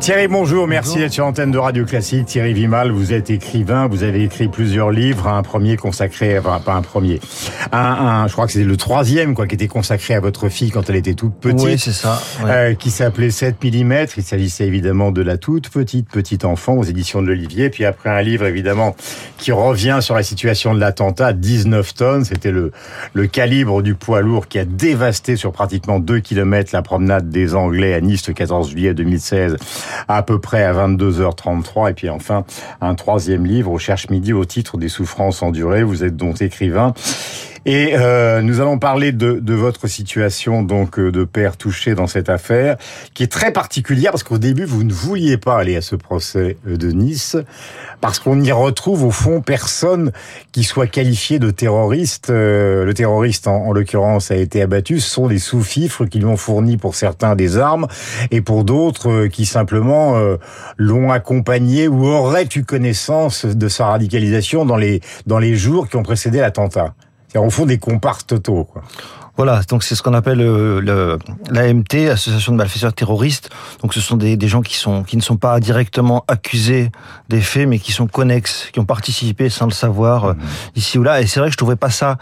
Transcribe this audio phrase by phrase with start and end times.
[0.00, 2.26] Thierry, bonjour, merci d'être sur l'antenne de Radio Classique.
[2.26, 6.74] Thierry Vimal, vous êtes écrivain, vous avez écrit plusieurs livres, un premier consacré, enfin pas
[6.74, 7.20] un premier,
[7.72, 10.88] un, je crois que c'était le troisième, quoi, qui était consacré à votre fille quand
[10.88, 11.60] elle était toute petite.
[11.60, 12.22] Oui, c'est ça.
[12.46, 14.06] Euh, qui s'appelait 7 mm.
[14.16, 17.68] Il s'agissait évidemment de la toute petite, petite enfant aux éditions de l'Olivier.
[17.68, 18.94] Puis après un livre, évidemment,
[19.36, 22.24] qui revient sur la situation de l'attentat, 19 tonnes.
[22.24, 22.70] C'était le,
[23.14, 27.54] le calibre du poids lourd qui a dévasté sur pratiquement 2 km la promenade des
[27.54, 29.56] Anglais à Nice le 14 juillet 2016
[30.08, 31.90] à peu près à 22h33.
[31.90, 32.44] Et puis enfin,
[32.80, 35.82] un troisième livre, Cherche Midi, au titre des souffrances endurées.
[35.82, 36.94] Vous êtes donc écrivain.
[37.70, 42.06] Et euh, nous allons parler de, de, votre situation donc euh, de père touché dans
[42.06, 42.78] cette affaire,
[43.12, 46.56] qui est très particulière parce qu'au début vous ne vouliez pas aller à ce procès
[46.66, 47.36] euh, de Nice
[48.00, 50.12] parce qu'on y retrouve au fond personne
[50.50, 52.30] qui soit qualifié de terroriste.
[52.30, 54.98] Euh, le terroriste en, en l'occurrence a été abattu.
[54.98, 57.86] Ce sont des sous-fifres qui lui ont fourni pour certains des armes
[58.30, 60.16] et pour d'autres qui simplement
[60.78, 65.96] l'ont accompagné ou auraient eu connaissance de sa radicalisation dans les dans les jours qui
[65.96, 66.94] ont précédé l'attentat.
[67.28, 68.64] C'est au fond des comparses totaux.
[68.64, 68.82] Quoi.
[69.36, 71.16] Voilà, donc c'est ce qu'on appelle euh,
[71.50, 73.50] l'AMT, Association de malfaiteurs terroristes.
[73.82, 76.90] Donc ce sont des, des, gens qui sont qui ne sont pas directement accusés
[77.28, 80.38] des faits, mais qui sont connexes, qui ont participé sans le savoir euh, mmh.
[80.74, 81.20] ici ou là.
[81.20, 82.18] Et c'est vrai que je trouvais pas ça.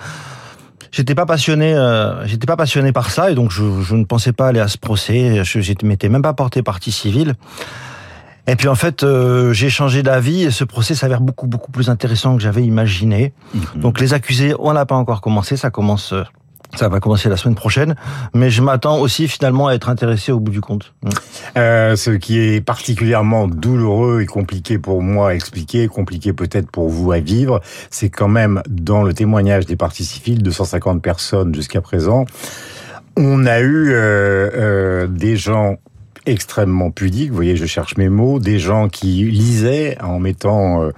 [0.92, 4.32] J'étais pas passionné, euh, j'étais pas passionné par ça, et donc je, je, ne pensais
[4.32, 5.42] pas aller à ce procès.
[5.42, 7.34] Je, je m'étais même pas porté partie civile.
[8.46, 11.90] Et puis en fait, euh, j'ai changé d'avis et ce procès s'avère beaucoup beaucoup plus
[11.90, 13.32] intéressant que j'avais imaginé.
[13.54, 13.80] Mmh.
[13.80, 16.12] Donc les accusés, on n'a pas encore commencé, ça commence.
[16.12, 16.22] Euh,
[16.74, 17.94] ça va commencer la semaine prochaine,
[18.34, 20.94] mais je m'attends aussi finalement à être intéressé au bout du compte.
[21.02, 21.08] Mmh.
[21.58, 26.88] Euh, ce qui est particulièrement douloureux et compliqué pour moi à expliquer, compliqué peut-être pour
[26.88, 31.80] vous à vivre, c'est quand même dans le témoignage des parties civiles, 250 personnes jusqu'à
[31.80, 32.26] présent,
[33.16, 35.76] on a eu euh, euh, des gens
[36.26, 40.90] extrêmement pudiques, vous voyez, je cherche mes mots, des gens qui lisaient en mettant euh,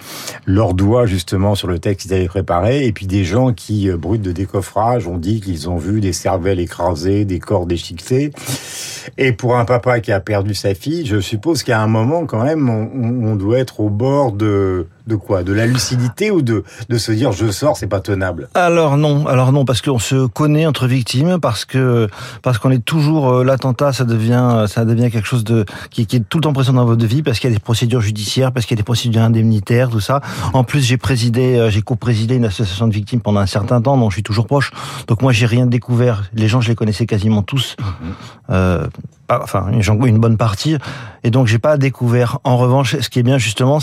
[0.47, 3.97] leurs doigts justement sur le texte qu'ils avaient préparé, et puis des gens qui, euh,
[3.97, 8.32] brut de décoffrage, ont dit qu'ils ont vu des cervelles écrasées, des corps déchiquetés.
[9.16, 12.42] Et pour un papa qui a perdu sa fille, je suppose qu'à un moment, quand
[12.42, 15.42] même, on, on doit être au bord de de quoi?
[15.42, 18.48] De la lucidité ou de, de se dire je sors, c'est pas tenable?
[18.54, 22.08] Alors non, alors non, parce qu'on se connaît entre victimes, parce que
[22.42, 26.16] parce qu'on est toujours euh, l'attentat, ça devient ça devient quelque chose de qui, qui,
[26.16, 28.52] est tout le temps présent dans votre vie, parce qu'il y a des procédures judiciaires,
[28.52, 30.20] parce qu'il y a des procédures indemnitaires, tout ça.
[30.52, 33.96] En plus, j'ai présidé, euh, j'ai co-présidé une association de victimes pendant un certain temps,
[33.96, 34.70] dont je suis toujours proche.
[35.06, 36.25] Donc moi, j'ai rien découvert.
[36.34, 37.76] Les gens, je les connaissais quasiment tous.
[37.78, 37.86] Mhm.
[38.50, 38.86] Euh,
[39.28, 40.76] enfin, une bonne partie.
[41.25, 42.38] Et donc, j'ai pas découvert.
[42.44, 43.78] En revanche, ce qui est bien justement,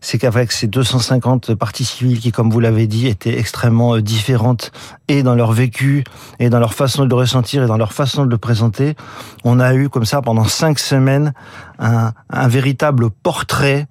[0.00, 4.72] c'est qu'avec ces 250 parties civiles qui, comme vous l'avez dit, étaient extrêmement euh, différentes
[5.08, 6.04] et dans leur vécu,
[6.38, 8.96] et dans leur façon de le ressentir, et dans leur façon de le présenter,
[9.44, 11.32] on a eu comme ça pendant cinq semaines
[11.78, 13.86] un, un véritable portrait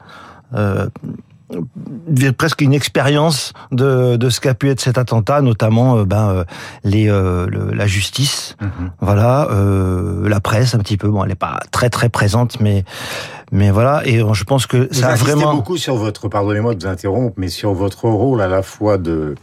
[0.56, 0.88] euh,
[2.38, 6.44] presque une expérience de, de ce qu'a pu être cet attentat, notamment euh, ben, euh,
[6.84, 8.90] les, euh, le, la justice, mm -hmm.
[9.02, 11.10] voilà, euh, la presse un petit peu.
[11.10, 12.84] Bon, elle n'est pas très très présente, mais
[13.52, 14.06] mais voilà.
[14.06, 17.34] Et je pense que vous ça a vraiment beaucoup sur votre, pardonnez-moi de vous interrompre,
[17.38, 19.36] mais sur votre rôle à la fois de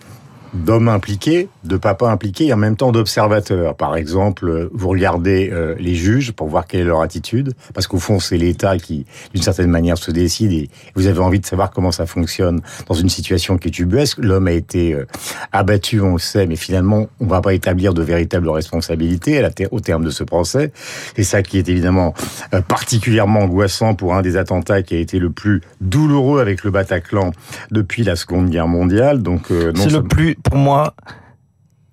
[0.64, 3.76] d'hommes impliqués, de papas impliqués et en même temps d'observateurs.
[3.76, 7.98] Par exemple, vous regardez euh, les juges pour voir quelle est leur attitude, parce qu'au
[7.98, 11.70] fond, c'est l'État qui, d'une certaine manière, se décide et vous avez envie de savoir
[11.70, 14.18] comment ça fonctionne dans une situation qui est tubuesque.
[14.18, 15.06] L'homme a été euh,
[15.52, 20.04] abattu, on le sait, mais finalement, on va pas établir de véritable responsabilité au terme
[20.04, 20.72] de ce procès.
[21.16, 22.14] Et ça qui est évidemment
[22.54, 26.70] euh, particulièrement angoissant pour un des attentats qui a été le plus douloureux avec le
[26.70, 27.32] Bataclan
[27.70, 29.22] depuis la Seconde Guerre mondiale.
[29.22, 30.94] Donc, euh, c'est le plus pour moi,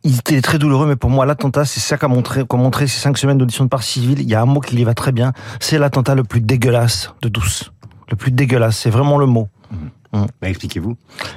[0.04, 3.00] il était très douloureux, mais pour moi, l'attentat, c'est ça qu'a montré, qu'a montré ces
[3.00, 4.20] cinq semaines d'audition de partie civile.
[4.22, 5.34] Il y a un mot qui y va très bien.
[5.60, 7.72] C'est l'attentat le plus dégueulasse de tous.
[8.10, 8.78] Le plus dégueulasse.
[8.78, 9.50] C'est vraiment le mot.
[9.72, 9.76] Mmh.
[10.14, 10.96] Bah, expliquez-vous.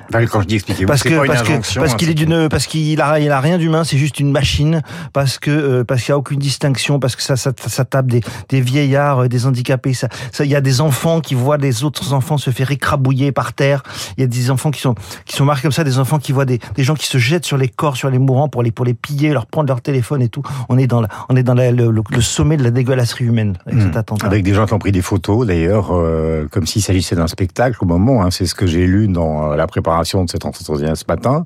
[0.09, 3.01] Enfin, quand je dis expliquez-vous, parce que parce que parce qu'il est d'une parce qu'il
[3.01, 4.83] a il a rien d'humain, c'est juste une machine.
[5.15, 8.07] Parce que euh, parce qu'il y a aucune distinction, parce que ça ça, ça tape
[8.07, 8.21] des,
[8.51, 9.95] des vieillards, euh, des handicapés.
[9.95, 13.33] Ça ça il y a des enfants qui voient des autres enfants se faire écrabouiller
[13.33, 13.83] par terre.
[14.19, 14.95] Il y a des enfants qui sont
[15.25, 17.47] qui sont marqués comme ça, des enfants qui voient des, des gens qui se jettent
[17.47, 20.21] sur les corps, sur les mourants pour les pour les piller, leur prendre leur téléphone
[20.21, 20.43] et tout.
[20.69, 23.57] On est dans la, on est dans la, le, le, sommet de la dégueulasserie humaine
[23.65, 23.87] avec mmh.
[23.87, 24.27] cet attentat.
[24.27, 27.79] Avec des gens qui ont pris des photos d'ailleurs, euh, comme s'il s'agissait d'un spectacle
[27.81, 28.23] au moment.
[28.23, 31.45] Hein, c'est ce que j'ai lues dans la préparation de cet entretien ce matin,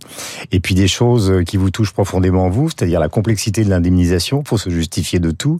[0.52, 4.58] et puis des choses qui vous touchent profondément vous, c'est-à-dire la complexité de l'indemnisation, faut
[4.58, 5.58] se justifier de tout.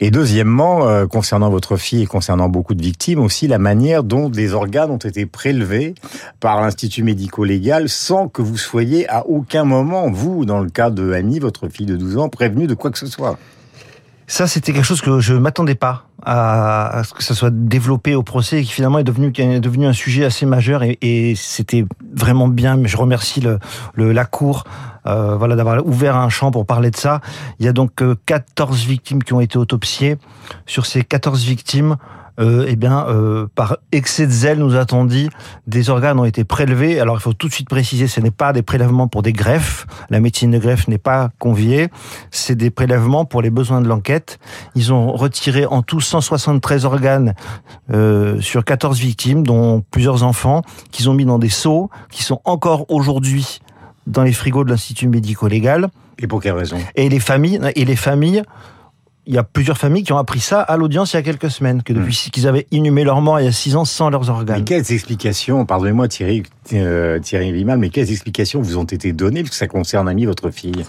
[0.00, 4.54] Et deuxièmement, concernant votre fille et concernant beaucoup de victimes, aussi la manière dont des
[4.54, 5.94] organes ont été prélevés
[6.40, 11.12] par l'Institut médico-légal sans que vous soyez à aucun moment, vous, dans le cas de
[11.12, 13.38] Annie, votre fille de 12 ans, prévenu de quoi que ce soit.
[14.32, 18.22] Ça, c'était quelque chose que je m'attendais pas à, ce que ça soit développé au
[18.22, 21.84] procès et qui finalement est devenu, est devenu un sujet assez majeur et, c'était
[22.14, 22.80] vraiment bien.
[22.82, 23.58] Je remercie le,
[24.10, 24.64] la Cour
[25.06, 27.20] euh, voilà, d'avoir ouvert un champ pour parler de ça.
[27.58, 30.16] Il y a donc 14 euh, victimes qui ont été autopsiées.
[30.66, 31.96] Sur ces 14 victimes,
[32.40, 35.28] euh, eh bien, euh, par excès de zèle, nous a-t-on dit,
[35.66, 36.98] des organes ont été prélevés.
[36.98, 39.86] Alors, il faut tout de suite préciser, ce n'est pas des prélèvements pour des greffes.
[40.08, 41.88] La médecine de greffe n'est pas conviée.
[42.30, 44.38] C'est des prélèvements pour les besoins de l'enquête.
[44.74, 47.34] Ils ont retiré en tout 173 organes
[47.92, 52.40] euh, sur 14 victimes, dont plusieurs enfants, qu'ils ont mis dans des seaux, qui sont
[52.44, 53.60] encore aujourd'hui
[54.06, 55.88] dans les frigos de l'Institut médico-légal.
[56.18, 56.78] Et pour quelle raison?
[56.94, 58.42] Et les familles, et les familles
[59.26, 61.50] il y a plusieurs familles qui ont appris ça à l'audience il y a quelques
[61.50, 62.30] semaines, que depuis hmm.
[62.30, 64.58] qu'ils avaient inhumé leur mort il y a six ans sans leurs organes.
[64.58, 69.42] Mais quelles explications, pardonnez-moi Thierry, euh, Thierry Vimal, mais quelles explications vous ont été données,
[69.42, 70.84] puisque ça concerne Ami, votre fille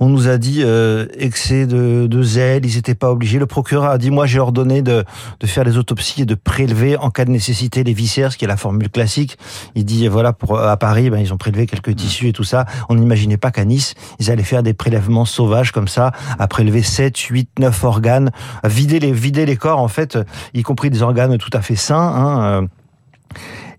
[0.00, 3.38] on nous a dit euh, excès de, de, zèle, ils n'étaient pas obligés.
[3.38, 5.04] Le procureur a dit, moi j'ai ordonné de,
[5.40, 8.44] de faire les autopsies et de prélever en cas de nécessité les viscères, ce qui
[8.44, 9.38] est la formule classique.
[9.74, 12.66] Il dit, voilà, pour à Paris, ben, ils ont prélevé quelques tissus et tout ça.
[12.88, 16.82] On n'imaginait pas qu'à Nice, ils allaient faire des prélèvements sauvages comme ça, à prélever
[16.82, 18.30] 7, 8, 9 organes,
[18.62, 20.18] à vider les, vider les corps en fait,
[20.54, 21.96] y compris des organes tout à fait sains.
[21.96, 22.66] Hein, euh.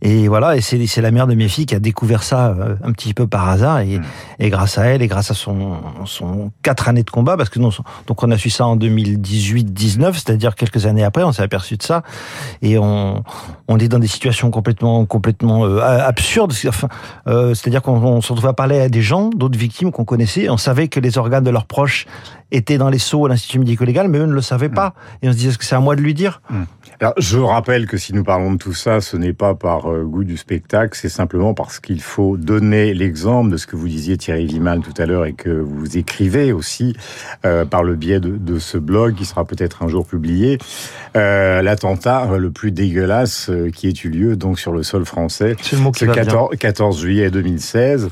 [0.01, 2.93] Et voilà, et c'est la mère de mes filles qui a découvert ça euh, un
[2.93, 4.03] petit peu par hasard, et, hmm.
[4.39, 7.59] et grâce à elle, et grâce à son, son quatre années de combat, parce que
[7.59, 7.69] non,
[8.07, 11.83] donc on a su ça en 2018-19, c'est-à-dire quelques années après, on s'est aperçu de
[11.83, 12.03] ça,
[12.61, 13.23] et on,
[13.67, 16.53] on est dans des situations complètement, complètement euh, absurdes.
[16.67, 16.87] Enfin,
[17.27, 20.57] euh, c'est-à-dire qu'on se retrouve à parler à des gens, d'autres victimes qu'on connaissait, on
[20.57, 22.07] savait que les organes de leurs proches
[22.51, 25.25] étaient dans les seaux à l'Institut médico-légal, mais eux ne le savaient pas, hmm.
[25.25, 26.41] et on se disait que c'est à moi de lui dire?
[26.49, 26.63] Hmm.
[27.01, 30.03] Alors, je rappelle que si nous parlons de tout ça, ce n'est pas par euh,
[30.03, 34.17] goût du spectacle, c'est simplement parce qu'il faut donner l'exemple de ce que vous disiez
[34.17, 36.97] Thierry Vimal tout à l'heure et que vous écrivez aussi
[37.45, 40.57] euh, par le biais de, de, ce blog qui sera peut-être un jour publié,
[41.15, 45.77] euh, l'attentat le plus dégueulasse qui ait eu lieu donc sur le sol français, le
[45.77, 48.09] mot 14, 14, juillet 2016.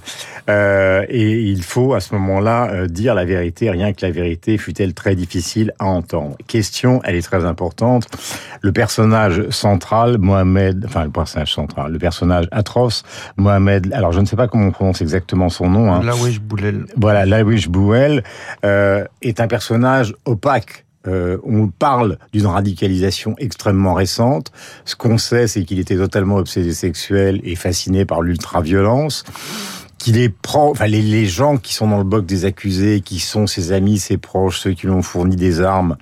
[0.47, 5.15] et il faut à ce moment-là dire la vérité, rien que la vérité, fut-elle très
[5.15, 6.37] difficile à entendre?
[6.47, 8.07] Question, elle est très importante.
[8.61, 13.01] Le personnage central, Mohamed, enfin le personnage central, le personnage atroce,
[13.35, 15.91] Mohamed, alors je ne sais pas comment on prononce exactement son nom.
[15.91, 16.03] Hein.
[16.03, 16.85] Lawish Bouel.
[16.95, 18.23] Voilà, Lawish Bouel
[18.63, 20.85] euh, est un personnage opaque.
[21.07, 24.51] Euh, on parle d'une radicalisation extrêmement récente.
[24.85, 29.23] Ce qu'on sait, c'est qu'il était totalement obsédé sexuel et fasciné par l'ultra-violence
[29.97, 33.17] qu'il est prend, enfin les, les, gens qui sont dans le bloc des accusés, qui
[33.17, 35.97] sont ses amis, ses proches, ceux qui lui ont fourni des armes,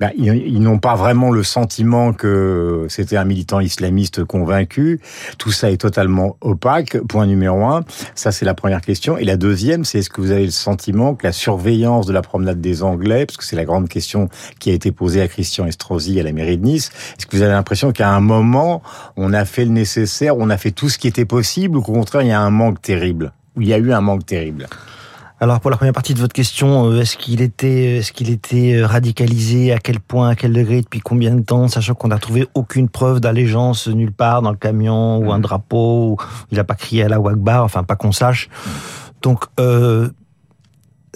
[0.00, 4.98] ben, ils, n'ont pas vraiment le sentiment que c'était un militant islamiste convaincu.
[5.36, 6.96] Tout ça est totalement opaque.
[7.06, 7.84] Point numéro un.
[8.14, 9.18] Ça, c'est la première question.
[9.18, 12.22] Et la deuxième, c'est est-ce que vous avez le sentiment que la surveillance de la
[12.22, 15.66] promenade des Anglais, parce que c'est la grande question qui a été posée à Christian
[15.66, 18.82] Estrosi à la mairie de Nice, est-ce que vous avez l'impression qu'à un moment,
[19.18, 21.92] on a fait le nécessaire, on a fait tout ce qui était possible, ou qu'au
[21.92, 23.32] contraire, il y a un manque terrible?
[23.56, 24.66] Ou il y a eu un manque terrible?
[25.42, 28.74] Alors pour la première partie de votre question, euh, est-ce qu'il était, est-ce qu'il était
[28.74, 32.18] euh, radicalisé, à quel point, à quel degré, depuis combien de temps, sachant qu'on n'a
[32.18, 35.42] trouvé aucune preuve d'allégeance nulle part dans le camion ou un mmh.
[35.42, 36.16] drapeau, ou
[36.50, 38.50] il n'a pas crié à la Wagbar, enfin pas qu'on sache.
[39.22, 40.10] Donc euh,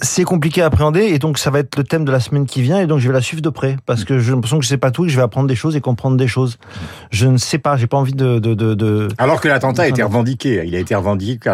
[0.01, 2.61] c'est compliqué à appréhender et donc ça va être le thème de la semaine qui
[2.61, 4.69] vient et donc je vais la suivre de près parce que j'ai l'impression que je
[4.69, 6.57] sais pas tout et que je vais apprendre des choses et comprendre des choses.
[7.11, 9.07] Je ne sais pas, j'ai pas envie de, de, de, de...
[9.17, 11.49] Alors que l'attentat a été revendiqué, il a été revendiqué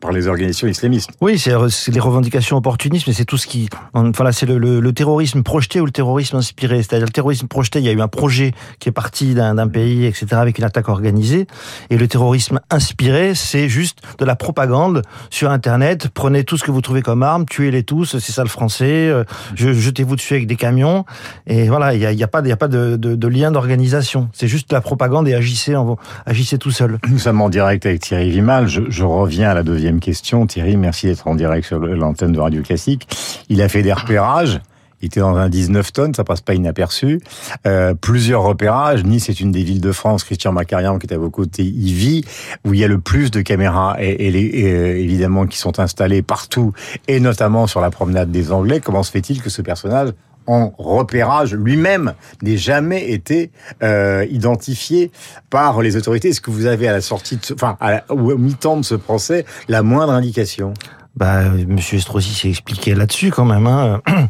[0.00, 1.10] par les organisations islamistes.
[1.20, 5.42] Oui, c'est les revendications opportunistes, mais c'est tout ce qui, voilà, c'est le, le, terrorisme
[5.42, 6.82] projeté ou le terrorisme inspiré.
[6.82, 10.06] C'est-à-dire le terrorisme projeté, il y a eu un projet qui est parti d'un pays,
[10.06, 11.46] etc., avec une attaque organisée,
[11.90, 16.08] et le terrorisme inspiré, c'est juste de la propagande sur Internet.
[16.12, 19.08] Prenez tout ce que vous trouvez comme arme, tuez les tous, c'est ça le français,
[19.08, 19.24] euh,
[19.54, 21.04] jetez-vous dessus avec des camions.
[21.46, 24.28] Et voilà, il n'y a, a, pas, y a pas de, de, lien d'organisation.
[24.32, 25.96] C'est juste la propagande et agissez, en,
[26.26, 26.98] agissez tout seul.
[27.08, 28.68] Nous sommes en direct avec Thierry Vimal.
[28.68, 30.46] Je, je reviens à la deuxième question.
[30.46, 33.08] Thierry, merci d'être en direct sur l'antenne de Radio Classique.
[33.48, 34.60] Il a fait des repérages.
[35.02, 37.20] Il était dans un 19 tonnes, ça passe pas inaperçu.
[37.66, 39.02] Euh, plusieurs repérages.
[39.02, 40.22] Nice est une des villes de France.
[40.22, 42.24] Christian Macarian, qui est à vos côtés, y vit,
[42.64, 46.72] où il y a le plus de caméras, et, euh, évidemment qui sont installées partout,
[47.08, 48.80] et notamment sur la promenade des Anglais.
[48.80, 50.10] Comment se fait-il que ce personnage
[50.46, 53.50] en repérage lui-même n'ait jamais été
[53.82, 55.10] euh, identifié
[55.50, 56.28] par les autorités?
[56.28, 57.76] Est-ce que vous avez à la sortie, de enfin,
[58.08, 60.74] au mi-temps de ce procès, la moindre indication?
[61.16, 63.66] Bah, Monsieur Estrosi s'est expliqué là-dessus quand même.
[63.66, 64.00] Hein.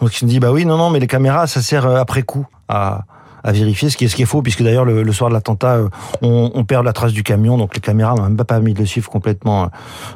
[0.00, 2.22] Donc il me dit bah oui, non, non, mais les caméras, ça sert euh, après
[2.22, 3.04] coup à
[3.42, 5.34] à vérifier ce qui est ce qui est faux puisque d'ailleurs le, le, soir de
[5.34, 5.88] l'attentat euh,
[6.22, 8.86] on, on, perd la trace du camion donc les caméras n'ont même pas de le
[8.86, 9.66] suivre complètement euh,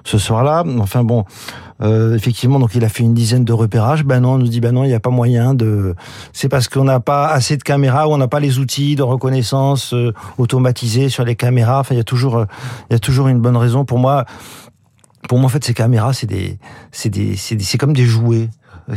[0.04, 0.64] ce soir-là.
[0.80, 1.24] Enfin bon
[1.82, 4.04] euh, effectivement donc il a fait une dizaine de repérages.
[4.04, 5.94] Ben non on nous dit ben non il n'y a pas moyen de
[6.32, 9.02] c'est parce qu'on n'a pas assez de caméras ou on n'a pas les outils de
[9.02, 11.80] reconnaissance euh, automatisés sur les caméras.
[11.80, 12.44] Enfin il y a toujours
[12.90, 13.84] il y a toujours une bonne raison.
[13.84, 14.24] Pour moi
[15.28, 16.58] pour moi, en fait, ces caméras, c'est des,
[16.92, 18.50] c'est des, c'est comme des jouets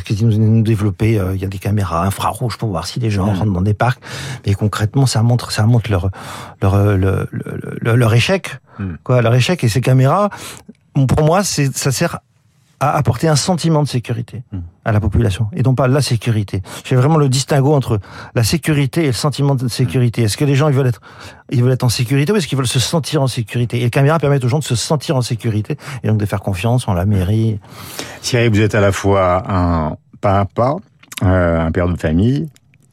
[0.05, 1.19] qui nous, nous développer.
[1.19, 3.37] Euh, il y a des caméras infrarouges pour voir si les gens mmh.
[3.37, 3.99] rentrent dans des parcs.
[4.45, 6.09] Mais concrètement, ça montre, ça montre leur,
[6.61, 8.85] leur, leur, leur, leur échec, mmh.
[9.03, 9.63] quoi, leur échec.
[9.63, 10.29] Et ces caméras,
[10.93, 12.19] pour moi, c'est, ça sert
[12.79, 14.43] à apporter un sentiment de sécurité
[14.85, 16.61] à la population et non pas la sécurité.
[16.83, 17.99] Je fais vraiment le distinguo entre
[18.35, 20.23] la sécurité et le sentiment de sécurité.
[20.23, 21.01] Est-ce que les gens ils veulent être
[21.49, 23.77] ils veulent être en sécurité ou est-ce qu'ils veulent se sentir en sécurité?
[23.77, 26.41] Et les caméras permettent aux gens de se sentir en sécurité et donc de faire
[26.41, 27.59] confiance en la mairie.
[28.21, 30.75] Thierry, vous êtes à la fois un papa,
[31.23, 32.47] euh, un père de famille,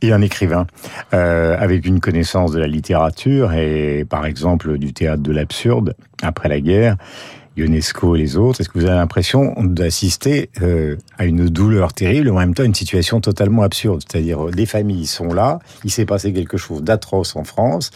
[0.05, 0.67] et un écrivain
[1.15, 6.49] euh, avec une connaissance de la littérature et par exemple du théâtre de l'absurde après
[6.49, 6.97] la guerre
[7.57, 12.31] UNESCO et les autres, est-ce que vous avez l'impression d'assister euh, à une douleur terrible,
[12.31, 14.03] en même temps une situation totalement absurde?
[14.07, 17.91] C'est-à-dire, des familles sont là, il s'est passé quelque chose d'atroce en France,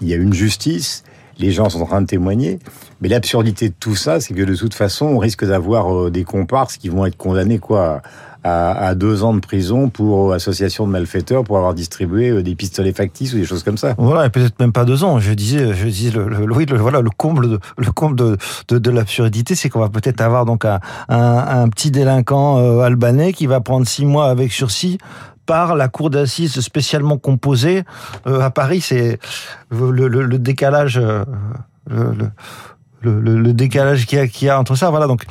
[0.00, 1.02] il y a une justice,
[1.38, 2.58] les gens sont en train de témoigner,
[3.00, 6.24] mais l'absurdité de tout ça, c'est que de toute façon, on risque d'avoir euh, des
[6.24, 8.02] comparses qui vont être condamnés quoi
[8.42, 13.34] à, deux ans de prison pour association de malfaiteurs pour avoir distribué des pistolets factices
[13.34, 13.94] ou des choses comme ça.
[13.98, 15.18] Voilà, et peut-être même pas deux ans.
[15.18, 18.38] Je disais, je le, oui, le, voilà, le comble de, le comble de,
[18.78, 23.46] de, l'absurdité, c'est qu'on va peut-être avoir donc un, un, petit délinquant euh, albanais qui
[23.46, 24.98] va prendre six mois avec sursis
[25.46, 27.82] par la cour d'assises spécialement composée
[28.26, 28.80] euh, à Paris.
[28.80, 29.18] C'est
[29.70, 31.24] le, décalage, euh,
[31.88, 34.90] le, le, décalage qu'il y, a, y a entre ça.
[34.90, 35.24] Voilà, donc,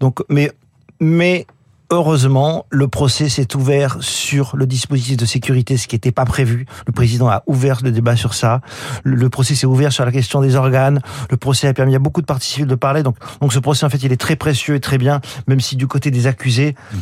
[0.00, 0.52] donc, mais,
[1.00, 1.46] mais
[1.90, 6.66] Heureusement, le procès s'est ouvert sur le dispositif de sécurité, ce qui n'était pas prévu.
[6.86, 8.60] Le président a ouvert le débat sur ça.
[9.04, 11.00] Le, le procès s'est ouvert sur la question des organes.
[11.30, 13.02] Le procès a permis à beaucoup de parties civiles de parler.
[13.02, 15.76] Donc, donc ce procès, en fait, il est très précieux et très bien, même si
[15.76, 16.96] du côté des accusés, mmh.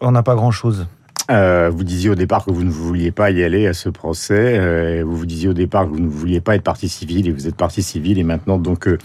[0.00, 0.86] on n'a pas grand-chose.
[1.30, 4.58] Euh, vous disiez au départ que vous ne vouliez pas y aller à ce procès.
[4.58, 7.32] Euh, vous vous disiez au départ que vous ne vouliez pas être partie civile et
[7.32, 8.98] vous êtes partie civile et maintenant donc euh,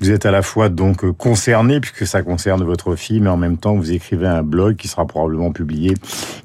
[0.00, 3.56] vous êtes à la fois donc concerné puisque ça concerne votre fille, mais en même
[3.56, 5.94] temps vous écrivez un blog qui sera probablement publié.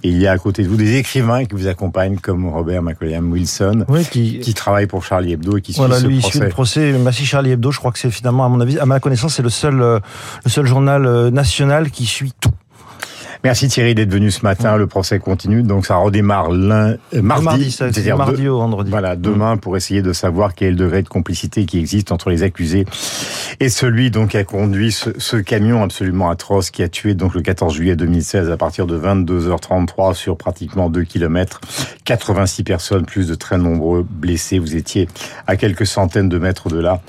[0.04, 2.82] Et il y a à côté de vous des écrivains qui vous accompagnent comme Robert
[2.82, 4.40] McWilliam Wilson, oui, qui...
[4.40, 6.32] qui travaille pour Charlie Hebdo et qui voilà, suit lui, ce procès.
[6.32, 6.94] Suit le procès.
[6.94, 9.44] Massy Charlie Hebdo, je crois que c'est finalement à mon avis, à ma connaissance, c'est
[9.44, 12.34] le seul le seul journal national qui suit.
[13.44, 14.78] Merci Thierry d'être venu ce matin.
[14.78, 18.90] Le procès continue, donc ça redémarre lundi, mardi, mardi c'est-à-dire mardi de, au vendredi.
[18.90, 19.60] Voilà, demain mmh.
[19.60, 22.86] pour essayer de savoir quel est le degré de complicité qui existe entre les accusés
[23.60, 27.34] et celui donc qui a conduit ce, ce, camion absolument atroce qui a tué donc
[27.34, 31.62] le 14 juillet 2016 à partir de 22h33 sur pratiquement 2 km,
[32.06, 34.60] 86 personnes, plus de très nombreux blessés.
[34.60, 35.08] Vous étiez
[35.48, 37.02] à quelques centaines de mètres de là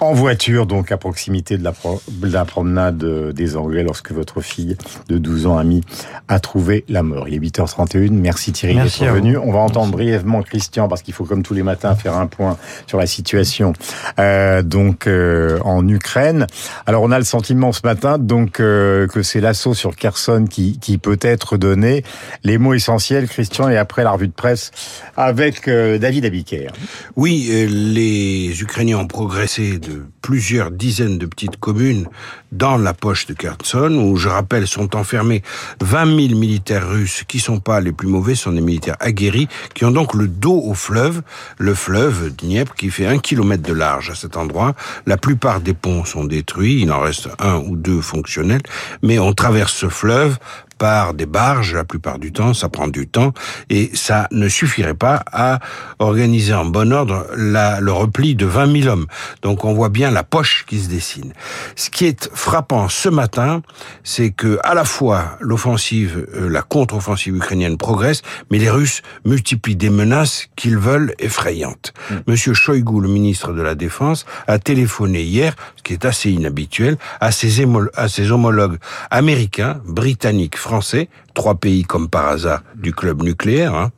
[0.00, 4.40] en voiture, donc à proximité de la, pro de la promenade des Anglais, lorsque votre
[4.40, 4.76] fille
[5.08, 5.82] de 12 ans, Ami,
[6.28, 7.28] a trouvé la mort.
[7.28, 8.10] Il est 8h31.
[8.12, 9.36] Merci Thierry d'être venu.
[9.36, 9.92] On va entendre Merci.
[9.92, 13.72] brièvement Christian, parce qu'il faut comme tous les matins faire un point sur la situation
[14.18, 16.46] euh, donc euh, en Ukraine.
[16.86, 20.78] Alors on a le sentiment ce matin donc euh, que c'est l'assaut sur Kherson qui,
[20.78, 22.04] qui peut être donné.
[22.44, 24.70] Les mots essentiels, Christian, et après la revue de presse
[25.16, 26.68] avec euh, David Abiker.
[27.16, 32.06] Oui, euh, les Ukrainiens ont progressé de plusieurs dizaines de petites communes
[32.52, 35.42] dans la poche de Kherson, où, je rappelle, sont enfermés
[35.80, 39.84] 20 000 militaires russes qui sont pas les plus mauvais, sont des militaires aguerris, qui
[39.84, 41.22] ont donc le dos au fleuve,
[41.58, 44.74] le fleuve Dniepr, qui fait un kilomètre de large à cet endroit.
[45.06, 48.62] La plupart des ponts sont détruits, il en reste un ou deux fonctionnels,
[49.02, 50.38] mais on traverse ce fleuve
[50.78, 53.32] par des barges, la plupart du temps, ça prend du temps,
[53.68, 55.58] et ça ne suffirait pas à
[55.98, 59.06] organiser en bon ordre la, le repli de 20 000 hommes.
[59.42, 61.32] Donc on voit bien la poche qui se dessine.
[61.76, 63.62] Ce qui est frappant ce matin,
[64.04, 69.76] c'est que à la fois l'offensive, euh, la contre-offensive ukrainienne progresse, mais les Russes multiplient
[69.76, 71.92] des menaces qu'ils veulent effrayantes.
[72.10, 72.14] Mmh.
[72.26, 76.96] Monsieur Shoigu, le ministre de la Défense, a téléphoné hier, ce qui est assez inhabituel,
[77.20, 78.78] à ses, à ses homologues
[79.10, 83.90] américains, britanniques, français, trois pays comme par hasard du club nucléaire, hein,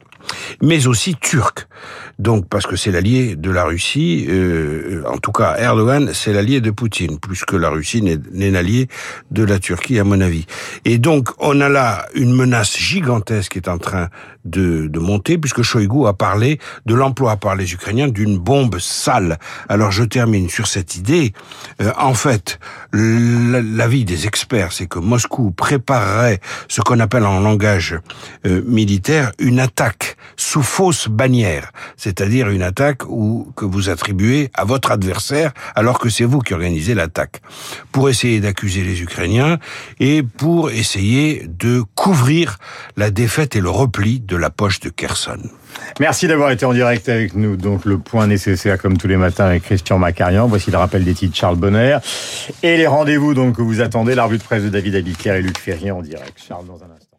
[0.63, 1.67] mais aussi turc.
[2.21, 6.61] Donc parce que c'est l'allié de la Russie, euh, en tout cas Erdogan, c'est l'allié
[6.61, 8.89] de Poutine, plus que la Russie n'est l'allié
[9.33, 10.47] de la Turquie à mon avis.
[10.85, 14.09] Et donc on a là une menace gigantesque qui est en train
[14.45, 19.39] de, de monter, puisque Shoigu a parlé de l'emploi par les Ukrainiens d'une bombe sale.
[19.69, 21.33] Alors je termine sur cette idée.
[21.81, 22.59] Euh, en fait,
[22.93, 27.99] l'avis des experts, c'est que Moscou préparerait ce qu'on appelle en langage
[28.47, 34.65] euh, militaire une attaque sous fausse bannière, c'est-à-dire une attaque où, que vous attribuez à
[34.65, 37.41] votre adversaire alors que c'est vous qui organisez l'attaque,
[37.93, 39.59] pour essayer d'accuser les Ukrainiens
[39.99, 42.57] et pour essayer de couvrir
[42.97, 45.43] la défaite et le repli de la poche de Kherson.
[45.99, 47.57] Merci d'avoir été en direct avec nous.
[47.57, 50.47] Donc le point nécessaire comme tous les matins avec Christian Macarian.
[50.47, 51.99] Voici le rappel des titres Charles Bonner
[52.63, 54.15] et les rendez-vous donc que vous attendez.
[54.15, 56.41] La revue de presse de David Abiker et Luc Ferrier en direct.
[56.49, 57.10] Charles dans un instant.